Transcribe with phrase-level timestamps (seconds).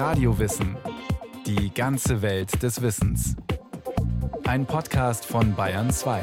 [0.00, 0.78] Radiowissen.
[1.44, 3.36] Die ganze Welt des Wissens.
[4.44, 6.22] Ein Podcast von Bayern 2.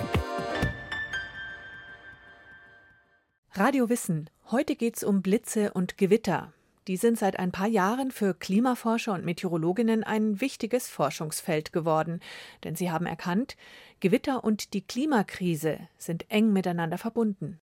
[3.54, 4.32] Radio Wissen.
[4.50, 6.54] Heute geht's um Blitze und Gewitter.
[6.88, 12.20] Die sind seit ein paar Jahren für Klimaforscher und Meteorologinnen ein wichtiges Forschungsfeld geworden,
[12.64, 13.58] denn sie haben erkannt,
[14.00, 17.60] Gewitter und die Klimakrise sind eng miteinander verbunden.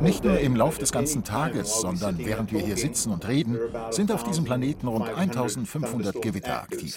[0.00, 3.58] Nicht nur im Lauf des ganzen Tages, sondern während wir hier sitzen und reden,
[3.90, 6.96] sind auf diesem Planeten rund 1500 Gewitter aktiv.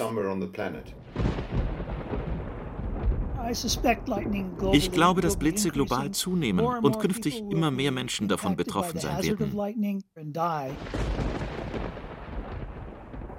[4.72, 9.54] Ich glaube, dass Blitze global zunehmen und künftig immer mehr Menschen davon betroffen sein werden.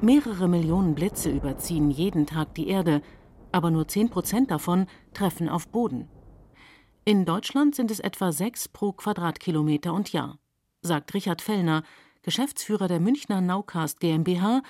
[0.01, 3.03] Mehrere Millionen Blitze überziehen jeden Tag die Erde,
[3.51, 6.09] aber nur 10 Prozent davon treffen auf Boden.
[7.09, 10.41] In Deutschland sind es etwa sechs pro Quadratkilometer und Jahr,
[10.83, 11.85] sagt Richard Fellner,
[12.23, 14.61] Geschäftsführer der Münchner Naucast GmbH,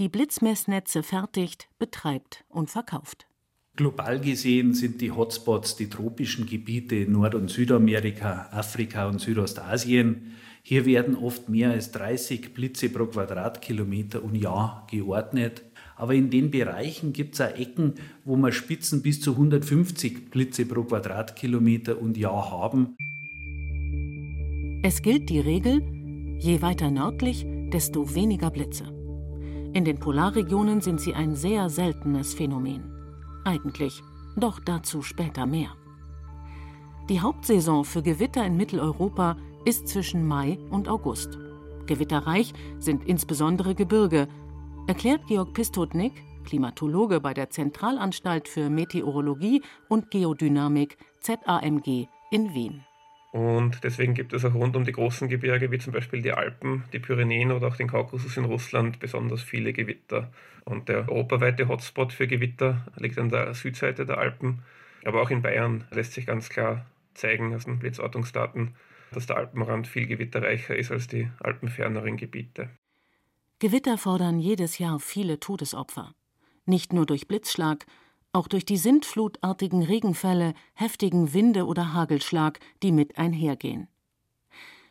[0.00, 3.28] die Blitzmessnetze fertigt, betreibt und verkauft.
[3.76, 10.34] Global gesehen sind die Hotspots die tropischen Gebiete Nord- und Südamerika, Afrika und Südostasien.
[10.64, 15.62] Hier werden oft mehr als 30 Blitze pro Quadratkilometer und Jahr geordnet.
[15.96, 20.66] Aber in den Bereichen gibt es auch Ecken, wo wir Spitzen bis zu 150 Blitze
[20.66, 22.96] pro Quadratkilometer und Jahr haben.
[24.82, 25.82] Es gilt die Regel,
[26.40, 28.84] je weiter nördlich, desto weniger Blitze.
[29.72, 32.94] In den Polarregionen sind sie ein sehr seltenes Phänomen
[33.44, 34.02] eigentlich,
[34.36, 35.70] doch dazu später mehr.
[37.08, 41.38] Die Hauptsaison für Gewitter in Mitteleuropa ist zwischen Mai und August.
[41.86, 44.26] Gewitterreich sind insbesondere Gebirge,
[44.86, 46.12] erklärt Georg Pistotnik,
[46.44, 52.84] Klimatologe bei der Zentralanstalt für Meteorologie und Geodynamik ZAMG in Wien.
[53.32, 56.84] Und deswegen gibt es auch rund um die großen Gebirge, wie zum Beispiel die Alpen,
[56.92, 60.30] die Pyrenäen oder auch den Kaukasus in Russland, besonders viele Gewitter.
[60.64, 64.62] Und der europaweite Hotspot für Gewitter liegt an der Südseite der Alpen.
[65.04, 68.76] Aber auch in Bayern lässt sich ganz klar zeigen aus den Blitzortungsdaten,
[69.12, 72.68] dass der Alpenrand viel gewitterreicher ist als die alpenferneren Gebiete.
[73.64, 76.14] Gewitter fordern jedes Jahr viele Todesopfer.
[76.66, 77.86] Nicht nur durch Blitzschlag,
[78.30, 83.88] auch durch die sintflutartigen Regenfälle, heftigen Winde oder Hagelschlag, die mit einhergehen.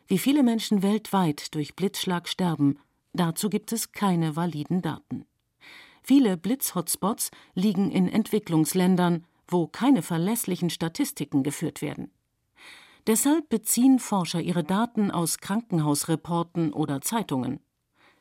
[0.08, 2.80] Wie viele Menschen weltweit durch Blitzschlag sterben,
[3.14, 5.28] dazu gibt es keine validen Daten.
[6.02, 12.10] Viele Blitzhotspots liegen in Entwicklungsländern, wo keine verlässlichen Statistiken geführt werden.
[13.06, 17.60] Deshalb beziehen Forscher ihre Daten aus Krankenhausreporten oder Zeitungen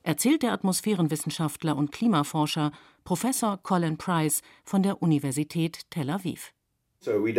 [0.03, 2.73] erzählt der Atmosphärenwissenschaftler und Klimaforscher
[3.05, 6.53] Professor Colin Price von der Universität Tel Aviv.
[7.05, 7.35] Wir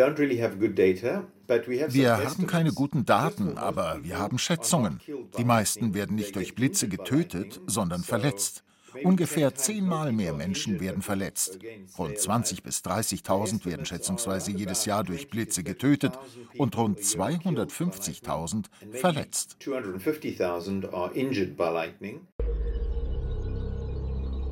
[2.17, 4.99] haben keine guten Daten, aber wir haben Schätzungen.
[5.37, 8.65] Die meisten werden nicht durch Blitze getötet, sondern verletzt.
[9.03, 11.59] Ungefähr zehnmal mehr Menschen werden verletzt.
[11.97, 16.13] Rund 20.000 bis 30.000 werden schätzungsweise jedes Jahr durch Blitze getötet
[16.57, 19.57] und rund 250.000 verletzt.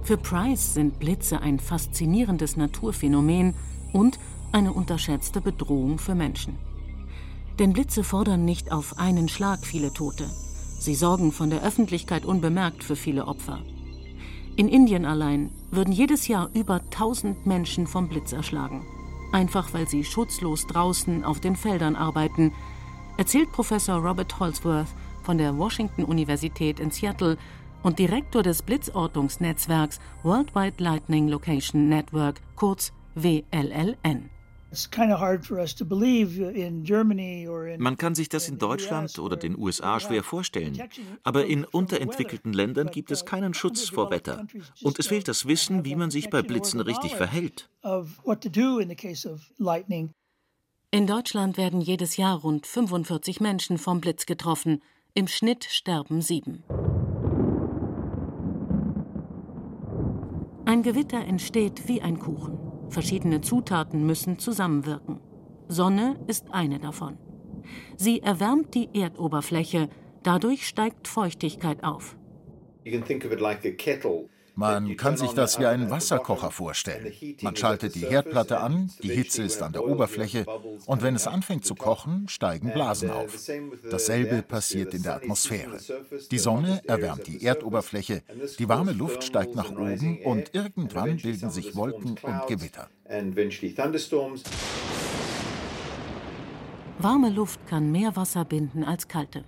[0.03, 3.53] Für Price sind Blitze ein faszinierendes Naturphänomen
[3.93, 4.17] und
[4.51, 6.57] eine unterschätzte Bedrohung für Menschen.
[7.59, 10.25] Denn Blitze fordern nicht auf einen Schlag viele Tote.
[10.79, 13.61] Sie sorgen von der Öffentlichkeit unbemerkt für viele Opfer.
[14.61, 18.85] In Indien allein würden jedes Jahr über 1000 Menschen vom Blitz erschlagen.
[19.31, 22.53] Einfach weil sie schutzlos draußen auf den Feldern arbeiten,
[23.17, 27.39] erzählt Professor Robert Holsworth von der Washington Universität in Seattle
[27.81, 34.29] und Direktor des Blitzortungsnetzwerks Worldwide Lightning Location Network, kurz WLLN.
[37.77, 40.81] Man kann sich das in Deutschland oder den USA schwer vorstellen,
[41.23, 44.45] aber in unterentwickelten Ländern gibt es keinen Schutz vor Wetter
[44.81, 47.69] und es fehlt das Wissen, wie man sich bei Blitzen richtig verhält.
[50.93, 54.81] In Deutschland werden jedes Jahr rund 45 Menschen vom Blitz getroffen,
[55.13, 56.63] im Schnitt sterben sieben.
[60.65, 62.70] Ein Gewitter entsteht wie ein Kuchen.
[62.91, 65.21] Verschiedene Zutaten müssen zusammenwirken.
[65.69, 67.17] Sonne ist eine davon.
[67.95, 69.87] Sie erwärmt die Erdoberfläche,
[70.23, 72.17] dadurch steigt Feuchtigkeit auf.
[72.83, 74.27] You can think of it like a kettle
[74.61, 77.11] man kann sich das wie einen Wasserkocher vorstellen.
[77.41, 80.45] Man schaltet die Herdplatte an, die Hitze ist an der Oberfläche
[80.85, 83.37] und wenn es anfängt zu kochen, steigen Blasen auf.
[83.89, 85.79] Dasselbe passiert in der Atmosphäre.
[86.29, 88.21] Die Sonne erwärmt die Erdoberfläche,
[88.59, 92.87] die warme Luft steigt nach oben und irgendwann bilden sich Wolken und Gewitter.
[96.99, 99.43] Warme Luft kann mehr Wasser binden als kalte.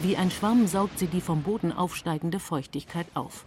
[0.00, 3.44] Wie ein Schwamm saugt sie die vom Boden aufsteigende Feuchtigkeit auf.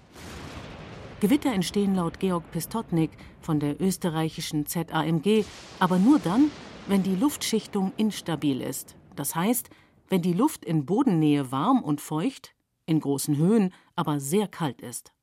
[1.21, 5.45] Gewitter entstehen laut Georg Pistotnik von der österreichischen ZAMG
[5.77, 6.50] aber nur dann,
[6.88, 8.95] wenn die Luftschichtung instabil ist.
[9.15, 9.69] Das heißt,
[10.09, 12.56] wenn die Luft in Bodennähe warm und feucht,
[12.88, 15.13] in großen Höhen aber sehr kalt ist.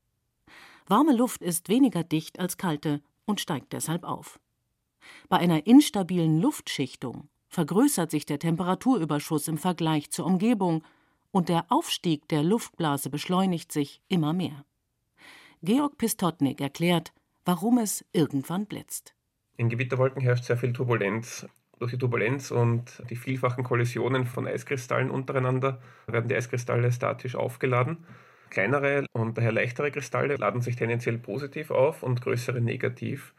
[0.86, 4.38] Warme Luft ist weniger dicht als kalte und steigt deshalb auf.
[5.28, 10.84] Bei einer instabilen Luftschichtung vergrößert sich der Temperaturüberschuss im Vergleich zur Umgebung
[11.32, 14.64] und der Aufstieg der Luftblase beschleunigt sich immer mehr.
[15.60, 17.12] Georg Pistotnik erklärt,
[17.44, 19.14] warum es irgendwann blitzt.
[19.56, 21.48] In Gewitterwolken herrscht sehr viel Turbulenz.
[21.80, 28.04] Durch die Turbulenz und die vielfachen Kollisionen von Eiskristallen untereinander werden die Eiskristalle statisch aufgeladen.
[28.50, 33.34] Kleinere und daher leichtere Kristalle laden sich tendenziell positiv auf und größere negativ.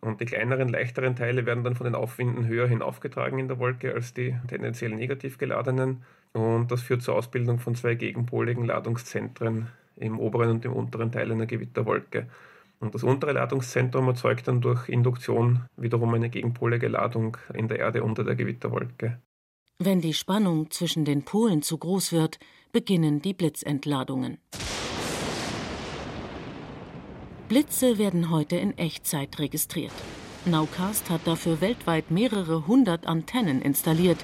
[0.00, 3.94] Und die kleineren, leichteren Teile werden dann von den Aufwinden höher hinaufgetragen in der Wolke
[3.94, 6.04] als die tendenziell negativ geladenen.
[6.34, 11.30] Und das führt zur Ausbildung von zwei gegenpoligen Ladungszentren im oberen und im unteren Teil
[11.30, 12.28] einer Gewitterwolke.
[12.80, 18.02] Und das untere Ladungszentrum erzeugt dann durch Induktion wiederum eine gegenpolige Ladung in der Erde
[18.02, 19.20] unter der Gewitterwolke.
[19.78, 22.38] Wenn die Spannung zwischen den Polen zu groß wird,
[22.72, 24.38] beginnen die Blitzentladungen.
[27.48, 29.92] Blitze werden heute in Echtzeit registriert.
[30.46, 34.18] Nowcast hat dafür weltweit mehrere hundert Antennen installiert,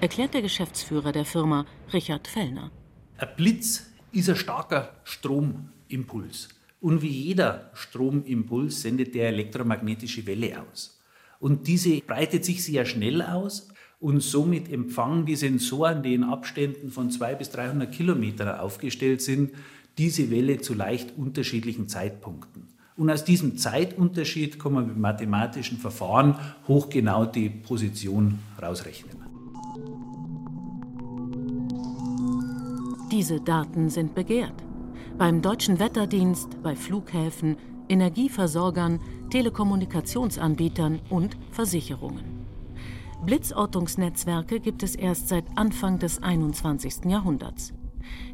[0.00, 2.70] erklärt der Geschäftsführer der Firma, Richard Fellner.
[3.18, 6.48] Ein Blitz ist ein starker Stromimpuls.
[6.80, 11.00] Und wie jeder Stromimpuls sendet der elektromagnetische Welle aus.
[11.38, 13.68] Und diese breitet sich sehr schnell aus
[13.98, 19.52] und somit empfangen die Sensoren, die in Abständen von 200 bis 300 Kilometern aufgestellt sind,
[19.98, 22.68] diese Welle zu leicht unterschiedlichen Zeitpunkten.
[22.96, 26.36] Und aus diesem Zeitunterschied kann man mit mathematischen Verfahren
[26.66, 29.25] hochgenau die Position rausrechnen.
[33.12, 34.64] Diese Daten sind begehrt.
[35.16, 37.56] Beim Deutschen Wetterdienst, bei Flughäfen,
[37.88, 38.98] Energieversorgern,
[39.30, 42.24] Telekommunikationsanbietern und Versicherungen.
[43.24, 47.04] Blitzortungsnetzwerke gibt es erst seit Anfang des 21.
[47.04, 47.72] Jahrhunderts.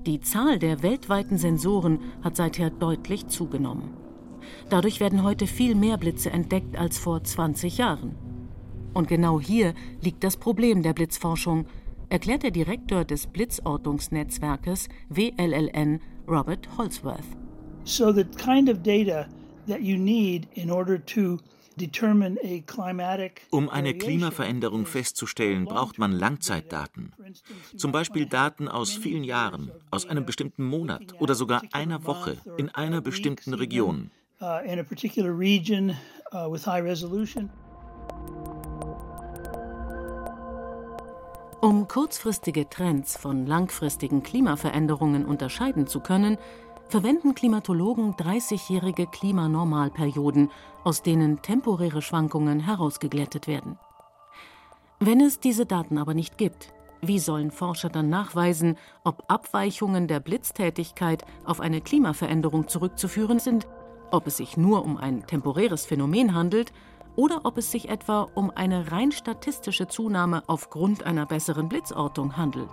[0.07, 3.91] Die Zahl der weltweiten Sensoren hat seither deutlich zugenommen.
[4.71, 8.15] Dadurch werden heute viel mehr Blitze entdeckt als vor 20 Jahren.
[8.95, 11.67] Und genau hier liegt das Problem der Blitzforschung,
[12.13, 15.99] erklärt der Direktor des Blitzortungsnetzwerkes WLLN,
[16.29, 17.25] Robert Holsworth.
[17.85, 19.27] So the kind of data
[19.67, 21.39] that you need in order to
[23.51, 27.15] um eine Klimaveränderung festzustellen, braucht man Langzeitdaten.
[27.79, 32.69] Zum Beispiel Daten aus vielen Jahren, aus einem bestimmten Monat oder sogar einer Woche in
[32.69, 34.11] einer bestimmten Region.
[41.93, 46.39] Kurzfristige Trends von langfristigen Klimaveränderungen unterscheiden zu können,
[46.89, 50.51] verwenden Klimatologen 30-jährige Klimanormalperioden,
[50.85, 53.79] aus denen temporäre Schwankungen herausgeglättet werden.
[55.01, 56.73] Wenn es diese Daten aber nicht gibt,
[57.03, 63.69] wie sollen Forscher dann nachweisen, ob Abweichungen der Blitztätigkeit auf eine Klimaveränderung zurückzuführen sind,
[64.11, 66.73] ob es sich nur um ein temporäres Phänomen handelt
[67.17, 72.71] oder ob es sich etwa um eine rein statistische Zunahme aufgrund einer besseren Blitzortung handelt?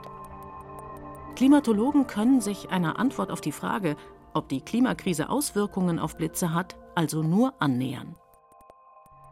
[1.36, 3.96] Klimatologen können sich einer Antwort auf die Frage,
[4.34, 8.16] ob die Klimakrise Auswirkungen auf Blitze hat, also nur annähern.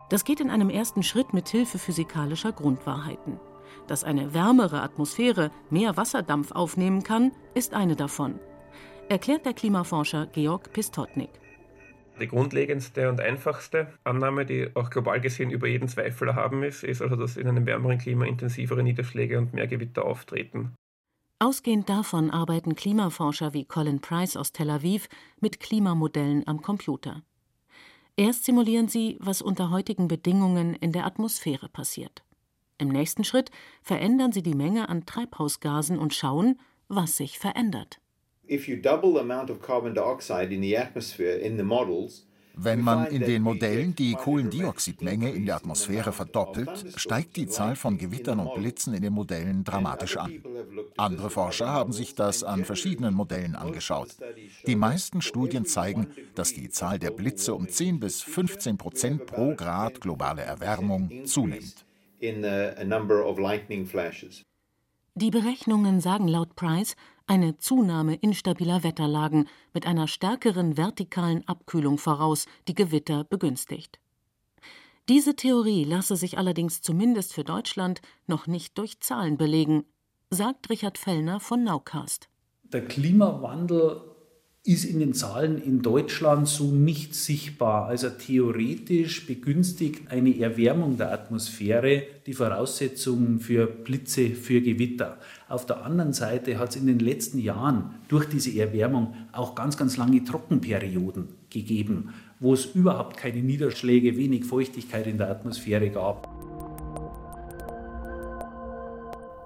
[0.10, 3.40] Das geht in einem ersten Schritt mit Hilfe physikalischer Grundwahrheiten.
[3.88, 8.40] Dass eine wärmere Atmosphäre mehr Wasserdampf aufnehmen kann, ist eine davon,
[9.10, 11.30] erklärt der Klimaforscher Georg Pistotnik.
[12.20, 17.02] Die grundlegendste und einfachste Annahme, die auch global gesehen über jeden Zweifel erhaben ist, ist
[17.02, 20.74] also, dass in einem wärmeren Klima intensivere Niederschläge und mehr Gewitter auftreten.
[21.40, 25.08] Ausgehend davon arbeiten Klimaforscher wie Colin Price aus Tel Aviv
[25.40, 27.22] mit Klimamodellen am Computer.
[28.16, 32.24] Erst simulieren sie, was unter heutigen Bedingungen in der Atmosphäre passiert.
[32.80, 33.52] Im nächsten Schritt
[33.84, 38.00] verändern sie die Menge an Treibhausgasen und schauen, was sich verändert.
[38.50, 42.28] If you double the amount of carbon dioxide in the atmosphere in the models,
[42.60, 48.00] wenn man in den Modellen die Kohlendioxidmenge in der Atmosphäre verdoppelt, steigt die Zahl von
[48.00, 50.42] Gewittern und Blitzen in den Modellen dramatisch an.
[50.98, 54.16] Andere Forscher haben sich das an verschiedenen Modellen angeschaut.
[54.66, 59.54] Die meisten Studien zeigen, dass die Zahl der Blitze um 10 bis 15 Prozent pro
[59.54, 61.86] Grad globale Erwärmung zunimmt.
[65.20, 66.96] Die Berechnungen sagen laut Price,
[67.28, 74.00] eine Zunahme instabiler Wetterlagen mit einer stärkeren vertikalen Abkühlung voraus, die Gewitter begünstigt.
[75.10, 79.86] Diese Theorie lasse sich allerdings zumindest für Deutschland noch nicht durch Zahlen belegen.
[80.30, 82.28] sagt Richard Fellner von Nowcast.
[82.64, 84.02] Der Klimawandel
[84.68, 87.86] ist in den Zahlen in Deutschland so nicht sichtbar.
[87.86, 95.20] Also theoretisch begünstigt eine Erwärmung der Atmosphäre die Voraussetzungen für Blitze, für Gewitter.
[95.48, 99.78] Auf der anderen Seite hat es in den letzten Jahren durch diese Erwärmung auch ganz,
[99.78, 106.28] ganz lange Trockenperioden gegeben, wo es überhaupt keine Niederschläge, wenig Feuchtigkeit in der Atmosphäre gab.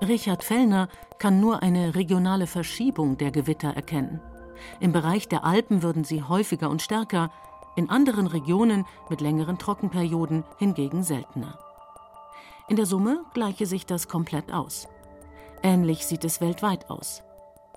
[0.01, 4.19] Richard Fellner kann nur eine regionale Verschiebung der Gewitter erkennen.
[4.79, 7.31] Im Bereich der Alpen würden sie häufiger und stärker,
[7.75, 11.57] in anderen Regionen mit längeren Trockenperioden hingegen seltener.
[12.67, 14.87] In der Summe gleiche sich das komplett aus.
[15.63, 17.23] Ähnlich sieht es weltweit aus.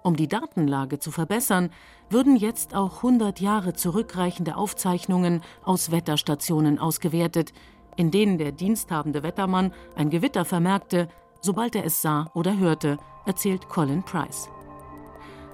[0.02, 1.70] Um die Datenlage zu verbessern,
[2.10, 7.52] würden jetzt auch 100 Jahre zurückreichende Aufzeichnungen aus Wetterstationen ausgewertet,
[7.96, 11.08] in denen der diensthabende Wettermann ein Gewitter vermerkte,
[11.40, 14.48] sobald er es sah oder hörte, erzählt Colin Price.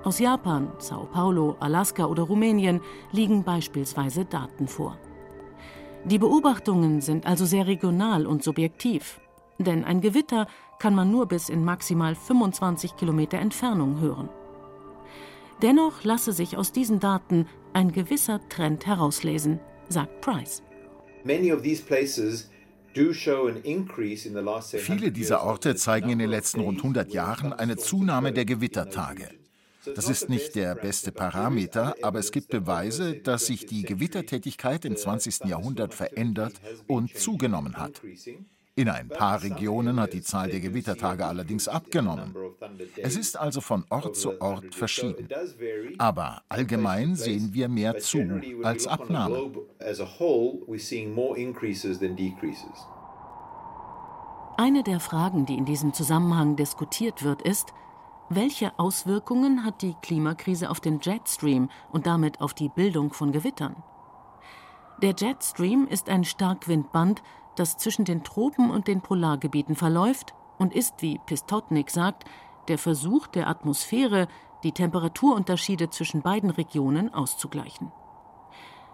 [0.02, 2.80] Aus Japan, Sao Paulo, Alaska oder Rumänien
[3.12, 4.98] liegen beispielsweise Daten vor.
[6.06, 9.20] Die Beobachtungen sind also sehr regional und subjektiv,
[9.58, 10.46] denn ein Gewitter
[10.78, 14.30] kann man nur bis in maximal 25 Kilometer Entfernung hören.
[15.60, 20.62] Dennoch lasse sich aus diesen Daten ein gewisser Trend herauslesen, sagt Price.
[24.78, 29.39] Viele dieser Orte zeigen in den letzten rund 100 Jahren eine Zunahme der Gewittertage.
[29.94, 34.96] Das ist nicht der beste Parameter, aber es gibt Beweise, dass sich die Gewittertätigkeit im
[34.96, 35.46] 20.
[35.46, 36.54] Jahrhundert verändert
[36.86, 38.02] und zugenommen hat.
[38.76, 42.34] In ein paar Regionen hat die Zahl der Gewittertage allerdings abgenommen.
[42.96, 45.28] Es ist also von Ort zu Ort verschieden.
[45.98, 49.50] Aber allgemein sehen wir mehr zu als Abnahme.
[54.56, 57.72] Eine der Fragen, die in diesem Zusammenhang diskutiert wird, ist,
[58.30, 63.82] welche Auswirkungen hat die Klimakrise auf den Jetstream und damit auf die Bildung von Gewittern?
[65.02, 67.24] Der Jetstream ist ein Starkwindband,
[67.56, 72.24] das zwischen den Tropen und den Polargebieten verläuft und ist, wie Pistotnik sagt,
[72.68, 74.28] der Versuch der Atmosphäre,
[74.62, 77.90] die Temperaturunterschiede zwischen beiden Regionen auszugleichen.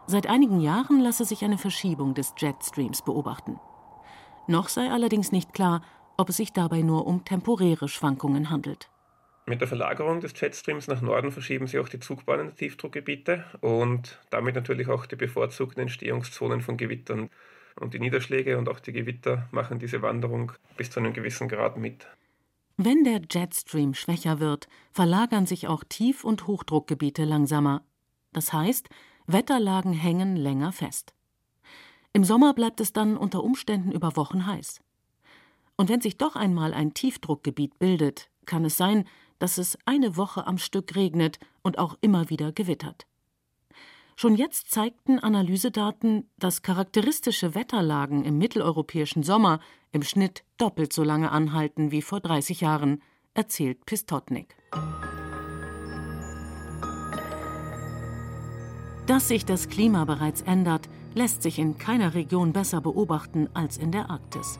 [0.06, 3.60] Seit einigen Jahren lasse sich eine Verschiebung des Jetstreams beobachten.
[4.46, 5.82] Noch sei allerdings nicht klar,
[6.16, 8.88] ob es sich dabei nur um temporäre Schwankungen handelt.
[9.48, 14.18] Mit der Verlagerung des Jetstreams nach Norden verschieben sich auch die Zugbahnen der Tiefdruckgebiete und
[14.30, 17.30] damit natürlich auch die bevorzugten Entstehungszonen von Gewittern.
[17.78, 21.76] Und die Niederschläge und auch die Gewitter machen diese Wanderung bis zu einem gewissen Grad
[21.76, 22.08] mit.
[22.76, 27.84] Wenn der Jetstream schwächer wird, verlagern sich auch Tief- und Hochdruckgebiete langsamer.
[28.32, 28.88] Das heißt,
[29.28, 31.14] Wetterlagen hängen länger fest.
[32.12, 34.80] Im Sommer bleibt es dann unter Umständen über Wochen heiß.
[35.76, 39.06] Und wenn sich doch einmal ein Tiefdruckgebiet bildet, kann es sein,
[39.38, 43.06] dass es eine Woche am Stück regnet und auch immer wieder gewittert.
[44.18, 49.60] Schon jetzt zeigten Analysedaten, dass charakteristische Wetterlagen im mitteleuropäischen Sommer
[49.92, 53.02] im Schnitt doppelt so lange anhalten wie vor 30 Jahren,
[53.34, 54.56] erzählt Pistotnik.
[59.06, 63.92] Dass sich das Klima bereits ändert, lässt sich in keiner Region besser beobachten als in
[63.92, 64.58] der Arktis.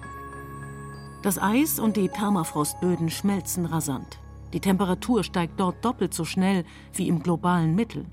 [1.23, 4.21] Das Eis und die Permafrostböden schmelzen rasant.
[4.53, 8.07] Die Temperatur steigt dort doppelt so schnell wie im globalen Mittel.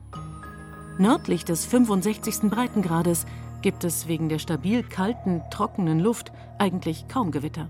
[0.97, 2.49] Nördlich des 65.
[2.49, 3.25] Breitengrades
[3.61, 7.69] gibt es wegen der stabil kalten, trockenen Luft eigentlich kaum Gewitter.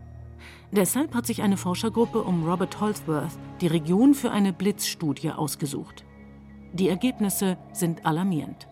[0.71, 6.03] Deshalb hat sich eine Forschergruppe um Robert Holsworth die Region für eine Blitzstudie ausgesucht.
[6.73, 8.67] Die Ergebnisse sind alarmierend.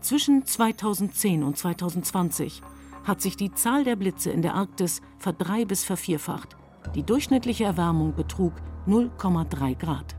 [0.00, 2.62] Zwischen 2010 und 2020
[3.04, 6.56] hat sich die Zahl der Blitze in der Arktis verdrei- bis vervierfacht.
[6.94, 8.54] Die durchschnittliche Erwärmung betrug
[8.86, 10.16] 0,3 Grad.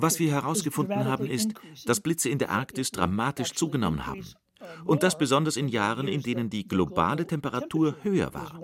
[0.00, 1.52] Was wir herausgefunden haben, ist,
[1.84, 4.24] dass Blitze in der Arktis dramatisch zugenommen haben.
[4.84, 8.58] Und das besonders in Jahren, in denen die globale Temperatur höher war.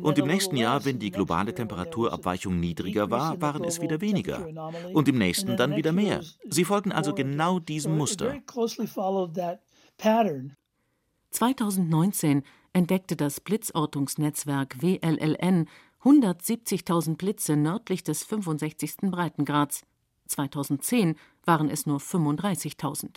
[0.00, 4.46] Und im nächsten Jahr, wenn die globale Temperaturabweichung niedriger war, waren es wieder weniger.
[4.94, 6.22] Und im nächsten dann wieder mehr.
[6.48, 8.36] Sie folgen also genau diesem Muster.
[11.30, 12.42] 2019
[12.72, 15.68] entdeckte das Blitzortungsnetzwerk WLLN
[16.02, 18.96] 170.000 Blitze nördlich des 65.
[19.02, 19.84] Breitengrads.
[20.26, 23.16] 2010 waren es nur 35.000.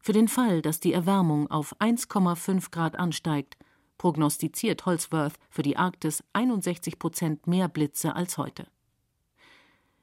[0.00, 3.56] Für den Fall, dass die Erwärmung auf 1,5 Grad ansteigt,
[3.98, 8.68] prognostiziert Holsworth für die Arktis 61 Prozent mehr Blitze als heute.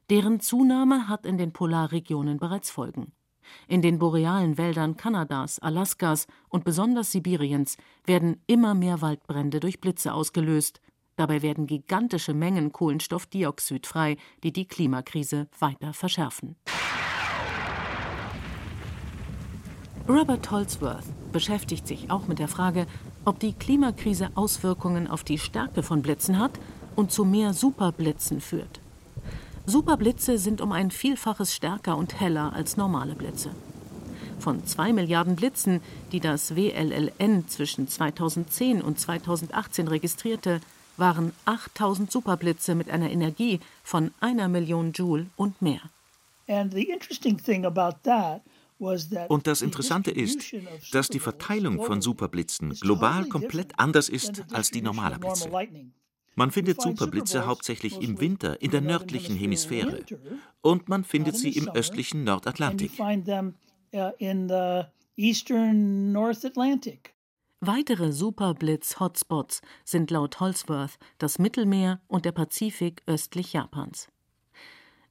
[0.10, 3.14] Deren Zunahme hat in den Polarregionen bereits Folgen.
[3.68, 10.14] In den borealen Wäldern Kanadas, Alaskas und besonders Sibiriens werden immer mehr Waldbrände durch Blitze
[10.14, 10.82] ausgelöst,
[11.18, 16.58] Dabei werden gigantische Mengen Kohlenstoffdioxid frei, die die Klimakrise weiter verschärfen.
[20.08, 22.86] Robert Holsworth beschäftigt sich auch mit der Frage,
[23.24, 26.60] ob die Klimakrise Auswirkungen auf die Stärke von Blitzen hat
[26.96, 28.82] und zu mehr Superblitzen führt.
[29.68, 33.50] Superblitze sind um ein Vielfaches stärker und heller als normale Blitze.
[34.40, 35.82] Von zwei Milliarden Blitzen,
[36.12, 40.62] die das WLLN zwischen 2010 und 2018 registrierte,
[40.98, 45.82] waren 8000 Superblitze mit einer Energie von einer Million Joule und mehr.
[49.30, 50.54] Und das Interessante ist,
[50.92, 55.50] dass die Verteilung von Superblitzen global komplett anders ist als die normaler Blitze.
[56.36, 60.04] Man findet Superblitze hauptsächlich im Winter in der nördlichen Hemisphäre
[60.62, 62.92] und man findet sie im östlichen Nordatlantik.
[67.62, 74.10] Weitere Superblitz-Hotspots sind laut Holsworth das Mittelmeer und der Pazifik östlich Japans.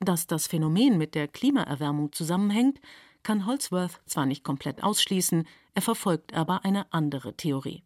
[0.00, 2.81] Dass das Phänomen mit der Klimaerwärmung zusammenhängt,
[3.23, 7.83] kann Holsworth zwar nicht komplett ausschließen, er verfolgt aber eine andere Theorie.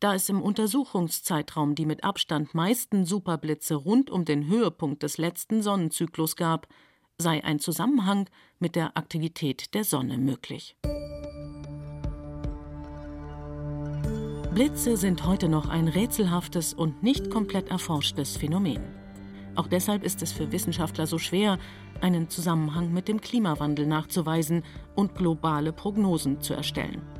[0.00, 5.60] Da es im Untersuchungszeitraum die mit Abstand meisten Superblitze rund um den Höhepunkt des letzten
[5.60, 6.68] Sonnenzyklus gab,
[7.18, 8.28] sei ein Zusammenhang
[8.60, 10.76] mit der Aktivität der Sonne möglich.
[14.54, 18.82] Blitze sind heute noch ein rätselhaftes und nicht komplett erforschtes Phänomen.
[19.56, 21.58] Auch deshalb ist es für Wissenschaftler so schwer,
[22.00, 24.62] einen Zusammenhang mit dem Klimawandel nachzuweisen
[24.94, 27.17] und globale Prognosen zu erstellen.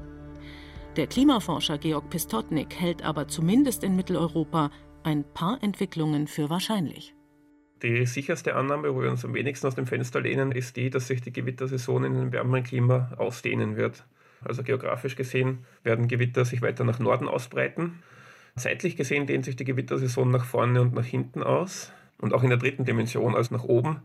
[0.97, 4.71] Der Klimaforscher Georg Pistotnik hält aber zumindest in Mitteleuropa
[5.05, 7.15] ein paar Entwicklungen für wahrscheinlich.
[7.83, 11.07] Die sicherste Annahme, wo wir uns am wenigsten aus dem Fenster lehnen, ist die, dass
[11.07, 14.05] sich die Gewittersaison in einem wärmeren Klima ausdehnen wird.
[14.45, 18.03] Also geografisch gesehen werden Gewitter sich weiter nach Norden ausbreiten.
[18.57, 21.93] Zeitlich gesehen dehnt sich die Gewittersaison nach vorne und nach hinten aus.
[22.21, 24.03] Und auch in der dritten Dimension, also nach oben,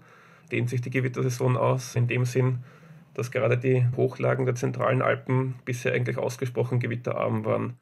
[0.52, 1.96] dehnt sich die Gewittersaison aus.
[1.96, 2.60] In dem Sinn,
[3.14, 7.78] dass gerade die Hochlagen der zentralen Alpen bisher eigentlich ausgesprochen gewitterarm waren.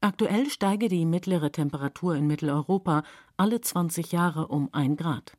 [0.00, 3.04] Aktuell steige die mittlere Temperatur in Mitteleuropa
[3.36, 5.36] alle 20 Jahre um ein Grad.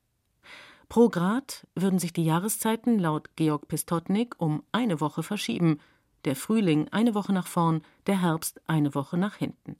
[0.89, 5.79] Pro Grad würden sich die Jahreszeiten laut Georg Pistotnik um eine Woche verschieben,
[6.25, 9.75] der Frühling eine Woche nach vorn, der Herbst eine Woche nach hinten.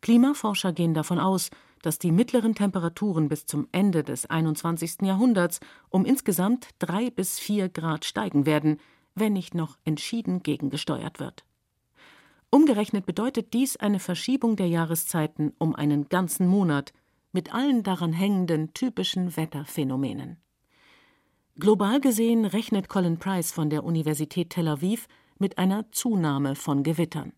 [0.00, 1.50] Klimaforscher gehen davon aus,
[1.82, 5.02] dass die mittleren Temperaturen bis zum Ende des 21.
[5.02, 5.60] Jahrhunderts
[5.90, 8.78] um insgesamt drei bis vier Grad steigen werden,
[9.14, 11.44] wenn nicht noch entschieden gegengesteuert wird.
[12.50, 16.92] Umgerechnet bedeutet dies eine Verschiebung der Jahreszeiten um einen ganzen Monat
[17.32, 20.38] mit allen daran hängenden typischen Wetterphänomenen.
[21.56, 27.32] Global gesehen rechnet Colin Price von der Universität Tel Aviv mit einer Zunahme von Gewittern.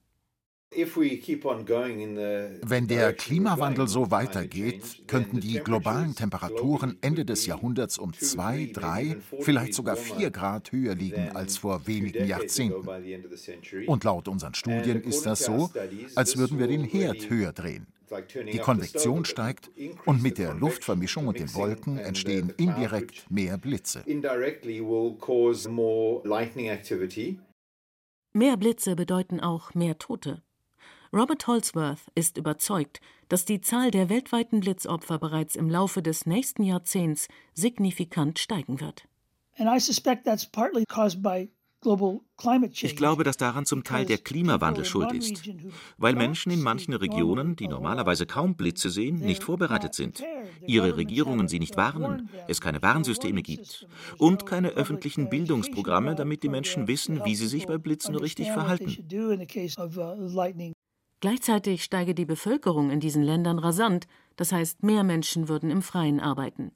[2.62, 9.16] Wenn der Klimawandel so weitergeht, könnten die globalen Temperaturen Ende des Jahrhunderts um zwei, drei,
[9.40, 12.88] vielleicht sogar vier Grad höher liegen als vor wenigen Jahrzehnten.
[13.88, 15.70] Und laut unseren Studien ist das so,
[16.14, 17.88] als würden wir den Herd höher drehen.
[18.52, 19.70] Die Konvektion steigt
[20.04, 24.04] und mit der Luftvermischung und den Wolken entstehen indirekt mehr Blitze.
[28.32, 30.42] Mehr Blitze bedeuten auch mehr Tote.
[31.12, 36.62] Robert Holsworth ist überzeugt, dass die Zahl der weltweiten Blitzopfer bereits im Laufe des nächsten
[36.62, 39.08] Jahrzehnts signifikant steigen wird.
[42.72, 45.50] Ich glaube, dass daran zum Teil der Klimawandel schuld ist,
[45.96, 50.22] weil Menschen in manchen Regionen, die normalerweise kaum Blitze sehen, nicht vorbereitet sind,
[50.64, 56.50] ihre Regierungen sie nicht warnen, es keine Warnsysteme gibt und keine öffentlichen Bildungsprogramme, damit die
[56.50, 58.96] Menschen wissen, wie sie sich bei Blitzen richtig verhalten.
[61.20, 64.06] Gleichzeitig steige die Bevölkerung in diesen Ländern rasant,
[64.36, 66.72] das heißt, mehr Menschen würden im Freien arbeiten.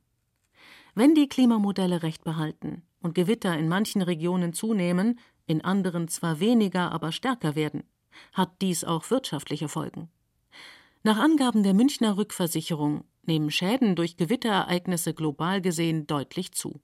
[0.94, 6.92] Wenn die Klimamodelle recht behalten und Gewitter in manchen Regionen zunehmen, in anderen zwar weniger,
[6.92, 7.84] aber stärker werden,
[8.32, 10.10] hat dies auch wirtschaftliche Folgen.
[11.02, 16.80] Nach Angaben der Münchner Rückversicherung nehmen Schäden durch Gewitterereignisse global gesehen deutlich zu.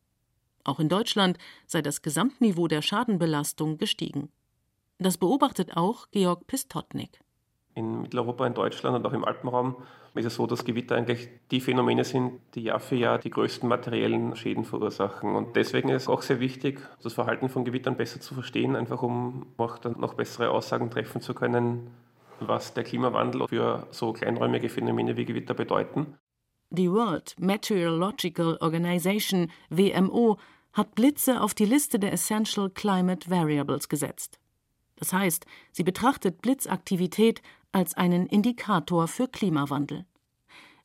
[0.65, 4.31] Auch in Deutschland sei das Gesamtniveau der Schadenbelastung gestiegen.
[4.99, 7.21] Das beobachtet auch Georg Pistotnik
[7.75, 9.77] in Mitteleuropa, in Deutschland und auch im Alpenraum
[10.15, 13.69] ist es so, dass Gewitter eigentlich die Phänomene sind, die Jahr für Jahr die größten
[13.69, 15.37] materiellen Schäden verursachen.
[15.37, 19.03] Und deswegen ist es auch sehr wichtig, das Verhalten von Gewittern besser zu verstehen, einfach
[19.03, 21.91] um auch dann noch bessere Aussagen treffen zu können,
[22.41, 26.19] was der Klimawandel für so kleinräumige Phänomene wie Gewitter bedeuten.
[26.71, 30.39] Die World Meteorological Organization WMO
[30.73, 34.39] hat Blitze auf die Liste der Essential Climate Variables gesetzt.
[35.01, 40.05] Das heißt, sie betrachtet Blitzaktivität als einen Indikator für Klimawandel.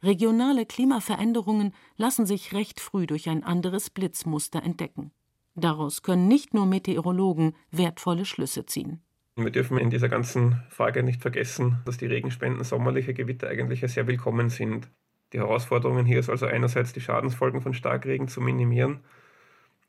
[0.01, 5.12] Regionale Klimaveränderungen lassen sich recht früh durch ein anderes Blitzmuster entdecken.
[5.56, 9.01] Daraus können nicht nur Meteorologen wertvolle Schlüsse ziehen.
[9.36, 14.08] Wir dürfen in dieser ganzen Frage nicht vergessen, dass die Regenspenden sommerlicher Gewitter eigentlich sehr
[14.08, 14.89] willkommen sind.
[15.34, 19.01] Die Herausforderungen hier ist also einerseits die Schadensfolgen von Starkregen zu minimieren,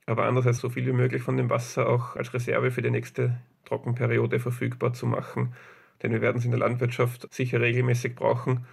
[0.06, 3.36] aber andererseits so viel wie möglich von dem Wasser auch als Reserve für die nächste
[3.64, 5.54] Trockenperiode verfügbar zu machen.
[6.02, 8.66] Denn wir werden es in der Landwirtschaft sicher regelmäßig brauchen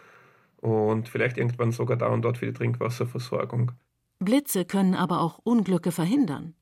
[0.58, 3.72] und vielleicht irgendwann sogar da und dort für die Trinkwasserversorgung.
[4.20, 6.54] Blitze können aber auch Unglücke verhindern.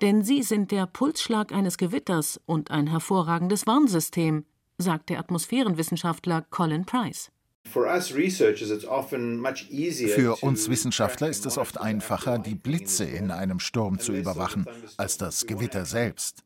[0.00, 4.44] Denn sie sind der Pulsschlag eines Gewitters und ein hervorragendes Warnsystem,
[4.76, 7.30] sagt der Atmosphärenwissenschaftler Colin Price.
[10.08, 15.18] Für uns Wissenschaftler ist es oft einfacher, die Blitze in einem Sturm zu überwachen, als
[15.18, 16.44] das Gewitter selbst.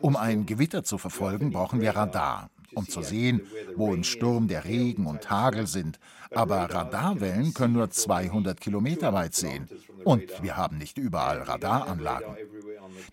[0.00, 3.42] Um ein Gewitter zu verfolgen, brauchen wir Radar, um zu sehen,
[3.76, 5.98] wo im Sturm der Regen und Hagel sind.
[6.30, 9.68] Aber Radarwellen können nur 200 Kilometer weit sehen.
[10.04, 12.36] Und wir haben nicht überall Radaranlagen.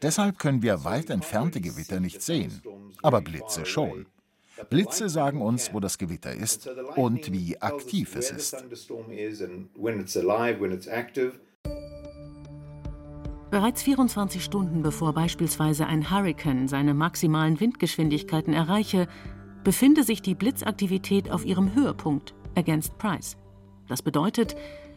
[0.01, 2.61] Deshalb können wir weit entfernte Gewitter nicht sehen,
[3.01, 4.05] aber Blitze schon.
[4.69, 8.63] Blitze sagen uns, wo das Gewitter ist und wie aktiv es ist.
[13.51, 19.07] Bereits 24 Stunden bevor beispielsweise ein Hurrikan seine maximalen Windgeschwindigkeiten erreiche,
[19.63, 23.37] befinde sich die Blitzaktivität auf ihrem Höhepunkt, ergänzt Price.
[23.87, 24.55] Das bedeutet,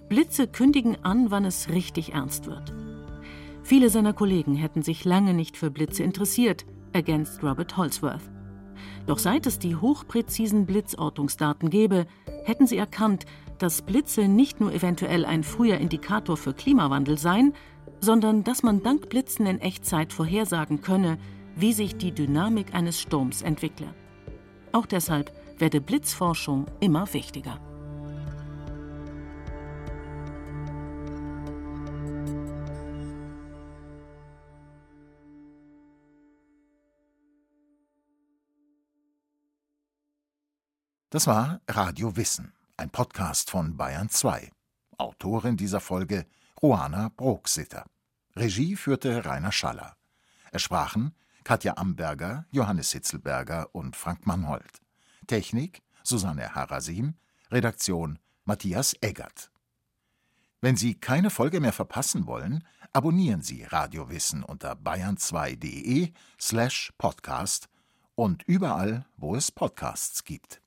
[0.08, 2.74] Blitze kündigen an, wann es richtig ernst wird.
[3.62, 8.30] Viele seiner Kollegen hätten sich lange nicht für Blitze interessiert, ergänzt Robert Holsworth.
[9.06, 12.06] Doch seit es die hochpräzisen Blitzortungsdaten gäbe,
[12.44, 13.24] hätten sie erkannt,
[13.58, 17.52] dass Blitze nicht nur eventuell ein früher Indikator für Klimawandel seien,
[18.00, 21.18] sondern dass man dank Blitzen in Echtzeit vorhersagen könne,
[21.54, 23.94] wie sich die Dynamik eines Sturms entwickle.
[24.72, 27.60] Auch deshalb werde Blitzforschung immer wichtiger.
[41.12, 44.50] Das war Radio Wissen, ein Podcast von Bayern 2.
[44.96, 46.24] Autorin dieser Folge
[46.62, 47.84] Ruana Brooksitter.
[48.34, 49.94] Regie führte Rainer Schaller.
[50.52, 54.80] Es sprachen Katja Amberger, Johannes Hitzelberger und Frank Mannhold.
[55.26, 57.16] Technik Susanne Harasim,
[57.50, 59.50] Redaktion Matthias Eggert.
[60.62, 67.68] Wenn Sie keine Folge mehr verpassen wollen, abonnieren Sie Radiowissen unter bayern2.de slash podcast
[68.14, 70.62] und überall, wo es Podcasts gibt.